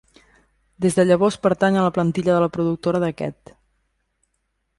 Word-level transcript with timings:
Des 0.85 0.95
de 0.99 1.03
llavors 1.09 1.37
pertany 1.43 1.77
a 1.81 1.83
la 1.89 1.93
plantilla 1.99 2.31
de 2.31 2.41
la 2.45 2.49
productora 2.57 3.03
d'aquest: 3.05 3.57